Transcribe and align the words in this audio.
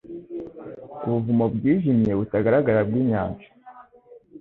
Ubuvumo 1.05 1.45
bwijimye 1.53 2.11
butagaragara 2.19 2.79
bwinyanja: 2.87 3.47